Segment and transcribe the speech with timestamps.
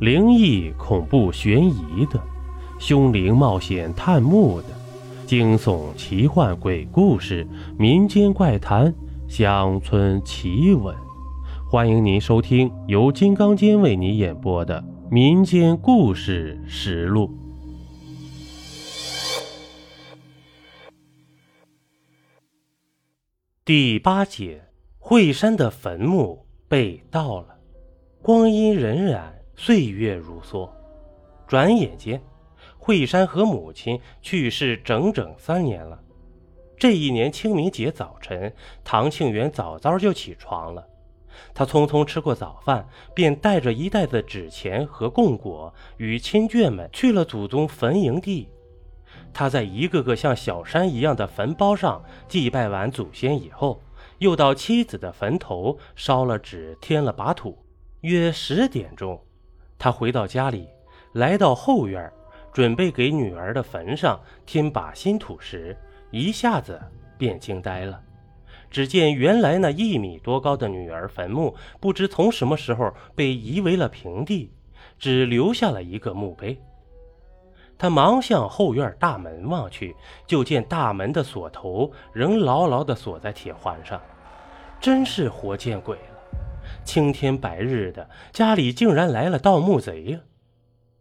[0.00, 2.22] 灵异、恐怖、悬疑的，
[2.78, 4.68] 凶灵冒险探墓的，
[5.26, 7.44] 惊悚、奇幻、鬼故事、
[7.76, 8.94] 民间怪谈、
[9.26, 10.94] 乡村奇闻，
[11.68, 14.80] 欢迎您收听由金刚间为您演播的
[15.10, 17.26] 《民间故事实录》
[23.64, 24.62] 第八节：
[25.00, 27.58] 惠山的坟墓被盗了，
[28.22, 29.37] 光阴荏苒。
[29.60, 30.70] 岁月如梭，
[31.48, 32.22] 转眼间，
[32.78, 36.00] 惠山和母亲去世整整三年了。
[36.78, 40.86] 这一年清明节早晨，唐庆元早早就起床了。
[41.52, 48.48] 他匆匆吃过早饭，便带着一袋子纸钱和供果，与亲眷们去了祖宗坟营地。
[49.34, 53.82] 他在一个个像小山一样的坟包上祭拜完祖先以后，
[54.18, 57.58] 又到妻子的坟头烧了纸，添了把土。
[58.02, 59.20] 约十点钟。
[59.78, 60.68] 他回到家里，
[61.12, 62.10] 来到后院，
[62.52, 65.76] 准备给女儿的坟上添把新土时，
[66.10, 66.80] 一下子
[67.16, 68.00] 便惊呆了。
[68.70, 74.52] 只见原来那一米多高的女儿坟墓，不知从什么时候被夷为了平地，
[74.98, 76.60] 只留下了一个墓碑。
[77.78, 79.94] 他忙向后院大门望去，
[80.26, 84.00] 就见大门的锁头仍牢牢地锁在铁环上，
[84.80, 86.17] 真是活见鬼了。
[86.88, 90.20] 青天白日的，家里竟然来了盗墓贼呀！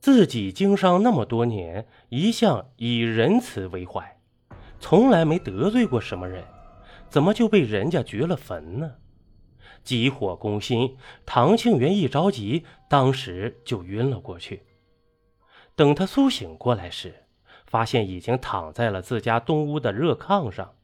[0.00, 4.18] 自己经商那么多年，一向以仁慈为怀，
[4.80, 6.42] 从来没得罪过什么人，
[7.08, 8.96] 怎么就被人家掘了坟呢？
[9.84, 14.64] 急火攻心，唐庆元一着急，当时就晕了过去。
[15.76, 17.14] 等他苏醒过来时，
[17.66, 20.74] 发现已经躺在了自家东屋的热炕上，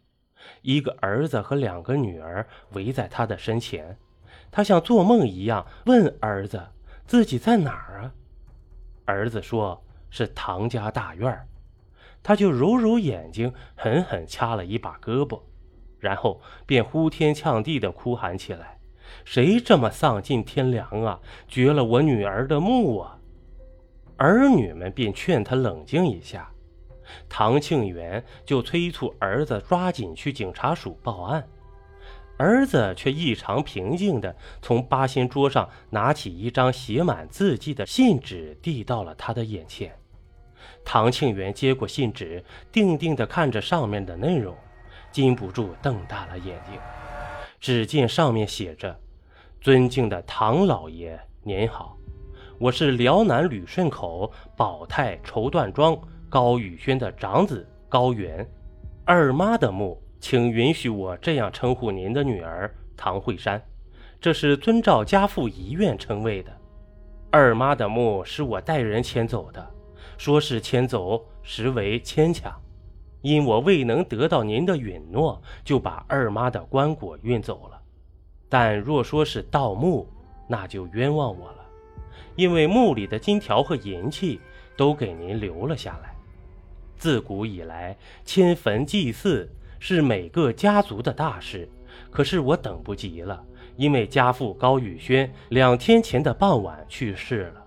[0.63, 3.99] 一个儿子和两个女儿围在他的身前。
[4.51, 6.63] 他像做梦一样问儿子
[7.07, 8.13] ：“自己在哪儿啊？”
[9.05, 11.49] 儿子说：“是唐家大院
[12.23, 15.41] 他就揉揉眼睛，狠狠掐了一把胳膊，
[15.99, 18.79] 然后便呼天抢地的哭喊起来
[19.27, 21.21] ：“谁这么丧尽天良啊？
[21.47, 23.19] 掘了我女儿的墓啊！”
[24.17, 26.49] 儿女们便劝他冷静一下。
[27.29, 31.47] 唐庆元就催促儿子抓紧去警察署报案。
[32.37, 39.97] 儿子却异常平静地从八仙桌上拿起一张写满字迹的信纸，递到了他的眼前。
[40.85, 44.55] 唐庆元接过信纸，定定地看着上面的内容，
[45.13, 46.79] 禁不住瞪大了眼睛。
[47.61, 48.99] 只见上面写着
[49.61, 51.97] ：“尊敬的唐老爷，您好，
[52.59, 55.97] 我是辽南旅顺口宝泰绸缎庄
[56.29, 58.47] 高宇轩的长子高原，
[59.05, 63.63] 二妈的墓。”请允许我这样称呼您的女儿唐慧山，
[64.19, 66.51] 这是遵照家父遗愿称谓的。
[67.31, 69.71] 二妈的墓是我带人迁走的，
[70.17, 72.51] 说是迁走，实为牵强。
[73.21, 77.79] 因我未能得到您的允诺，就把二妈的棺椁运走了。
[78.49, 80.09] 但若说是盗墓，
[80.49, 81.67] 那就冤枉我了，
[82.35, 84.41] 因为墓里的金条和银器
[84.75, 86.17] 都给您留了下来。
[86.97, 89.47] 自古以来，迁坟祭祀。
[89.87, 91.69] 是每个家族的大事，
[92.11, 93.45] 可是我等不及了，
[93.77, 97.63] 因为家父高宇轩两天前的傍晚去世了，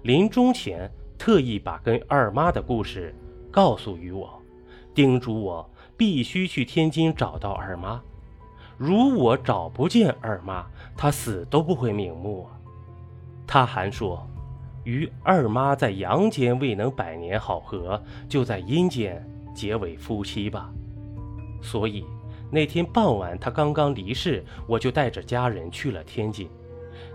[0.00, 3.14] 临终前特意把跟二妈的故事
[3.50, 4.40] 告诉于我，
[4.94, 8.00] 叮嘱我必须去天津找到二妈，
[8.78, 10.64] 如我找不见二妈，
[10.96, 12.56] 他死都不会瞑目啊。
[13.46, 14.26] 他还说，
[14.84, 19.22] 与二妈在阳间未能百年好合，就在阴间
[19.54, 20.72] 结为夫妻吧。
[21.60, 22.04] 所以
[22.50, 26.48] 那天傍晚，他刚刚离世，我就带着家人去了天津。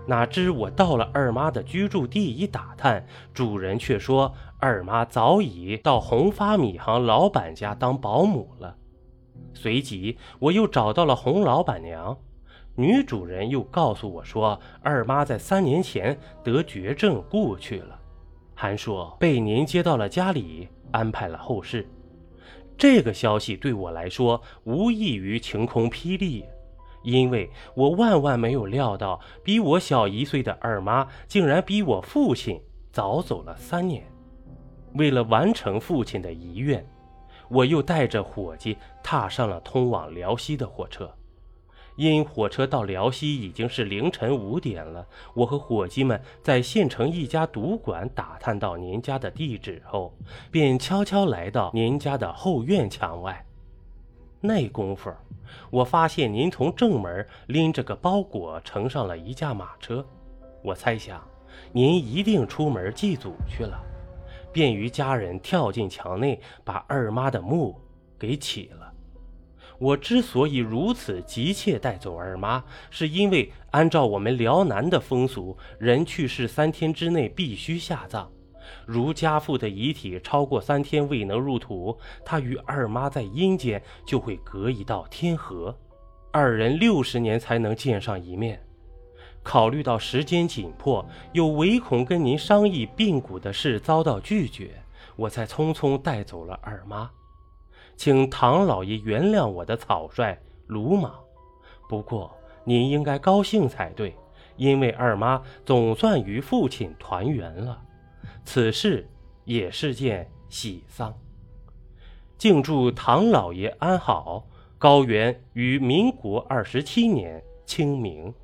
[0.06, 8.76] 哪知我到了二妈的居住地一打探，主人却说二妈早已到宏发米行老板家当保姆了。
[9.54, 12.16] 随即我又找到了洪老板娘，
[12.76, 17.98] 女主人又告诉我说二妈在三年前得绝症故去了，
[18.54, 21.88] 还说被您接到了家里，安排了后事。
[22.76, 26.44] 这个消息对我来说无异于晴空霹雳，
[27.02, 32.60] 因为我万万没有料到，比我小一岁的二妈竟然比我父亲
[32.90, 34.04] 早走了三年。
[34.94, 36.84] 为了完成父亲的遗愿，
[37.48, 41.12] 我又带着伙计踏上了通往辽西的火车。
[41.96, 50.12] 因火车到辽西已经是凌晨五点了，我和伙计们在县城一家赌馆打探到您家的地址后，
[50.50, 53.46] 便悄悄来到您家的后院墙外。
[54.40, 55.10] 那功夫，
[55.70, 60.04] 我发现您从正门拎着个包裹，乘上了一架马车。
[60.62, 61.22] 我猜想，
[61.72, 63.80] 您一定出门祭祖去了，
[64.52, 67.80] 便于家人跳进墙内把二妈的墓
[68.18, 68.83] 给起了。
[69.78, 78.30] 我之所以如此急切带走二妈，是因为按照我们辽南的风俗，人去世三天之内必须下葬。
[78.86, 85.76] 如家父的遗体超过三天未能入土，他与二妈在阴间就会隔一道天河，
[86.30, 88.62] 二人六十年才能见上一面。
[89.42, 94.70] 考虑到时间紧迫，又唯恐跟您商议病骨的事遭到拒绝，
[95.16, 97.10] 我才匆匆带走了二妈。
[97.96, 101.12] 请唐老爷原谅我的草率鲁莽，
[101.88, 102.30] 不过
[102.64, 104.14] 您应该高兴才对，
[104.56, 107.80] 因为二妈总算与父亲团圆了。
[108.44, 109.08] 此事
[109.44, 111.14] 也是件喜丧。
[112.36, 114.46] 敬祝唐老爷安好。
[114.76, 118.34] 高原于民国二十七年清明。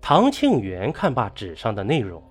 [0.00, 2.22] 唐庆元看罢纸上的内容，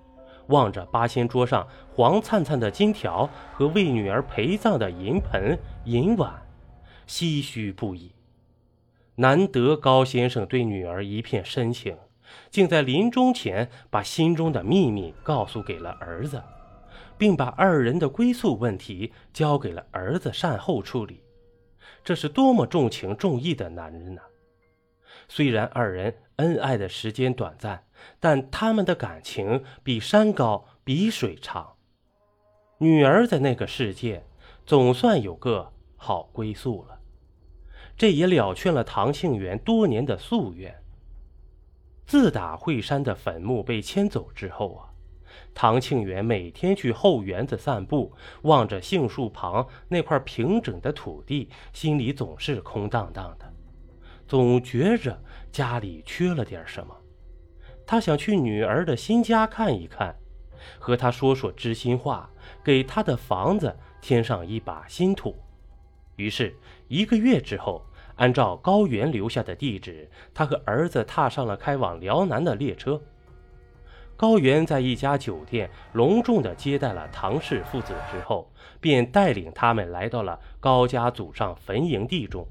[0.50, 6.46] 望着八仙桌上黄灿灿的金条和为女儿陪葬的银盆银碗，
[7.08, 8.12] 唏嘘不已。
[9.16, 11.98] 难得高先生对女儿一片深情，
[12.52, 16.44] 竟在临终前把心中的秘密告诉给了儿子。
[17.18, 21.22] 并把二人的归宿问题交给了儿子善后处理，
[22.02, 24.22] 这是多么重情重义的男人呢？
[25.30, 27.86] 虽然二人恩爱的时间短暂，
[28.20, 31.76] 但他们的感情比山高，比水长。
[32.80, 34.26] 女儿在那个世界
[34.66, 37.00] 总算有个好归宿了，
[37.96, 40.76] 这也了却了唐庆元多年的夙愿。
[42.06, 44.90] 自打惠山的坟墓被迁走之后啊。
[45.54, 53.54] 唐庆元每天去后园子散步，望着杏树旁那块平整的土地，心里总是空荡荡的，
[54.30, 55.20] 总觉着
[55.52, 56.96] 家里缺了点什么。
[57.84, 60.16] 他想去女儿的新家看一看，
[60.78, 62.30] 和她说说知心话，
[62.64, 65.36] 给她的房子添上一把新土。
[66.16, 66.56] 于是，
[66.88, 67.84] 一个月之后，
[68.18, 73.02] 按照高原留下的地址，他和儿子踏上了开往辽南的列车。
[74.16, 82.48] 高原在一家酒店隆重地接待了唐氏父子之后，便带领他们来到了高家祖上坟营地中。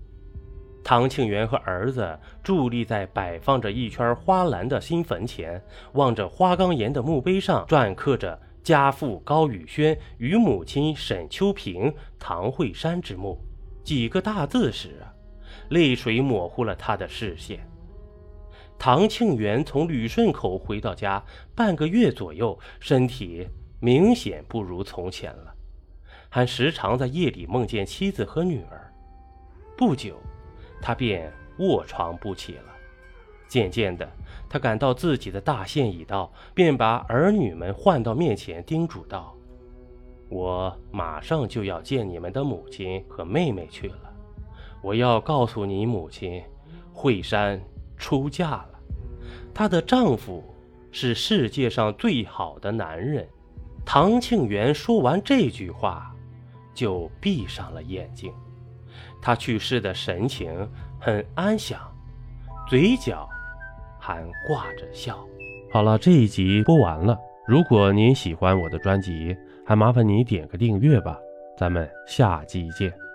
[0.85, 13.39] 唐庆元和儿子伫立在摆放着一圈花篮的新坟前，望着花岗岩的墓碑上篆刻着“家父高宇轩与母亲沈秋平、唐慧山”之墓
[13.85, 15.03] 几个大字时，
[15.69, 17.61] 泪水模糊了他的视线。
[18.79, 21.23] 唐庆元从旅顺口回到家
[21.55, 23.47] 半个月左右，身体
[23.81, 25.53] 明显不如从前了，
[26.29, 28.91] 还时常在夜里梦见妻子和女儿。
[29.77, 30.17] 不久，
[30.81, 32.75] 他便卧床不起了。
[33.47, 34.09] 渐渐的，
[34.49, 39.35] 他感到自己的大限已到，便把儿女们唤到面前，叮嘱道
[40.29, 44.15] ：“我马上就要见你们的母亲和妹妹去了。
[44.83, 46.43] 我要告诉你母亲，
[46.93, 47.61] 惠山。”
[48.01, 48.81] 出嫁了，
[49.53, 50.55] 她的丈夫
[50.93, 53.29] 是世界上最好的男人。
[53.85, 56.15] 唐庆元说完这句话，
[56.73, 58.33] 就闭上了眼睛。
[59.21, 60.69] 他去世的神情
[61.01, 61.81] 很安详，
[62.69, 63.29] 嘴角
[63.99, 65.19] 还挂着笑。
[65.73, 67.19] 好了，这一集播完了。
[67.47, 69.37] 如果您喜欢我的专辑，
[69.67, 71.19] 还麻烦您点个订阅吧。
[71.59, 73.08] 咱们下集见。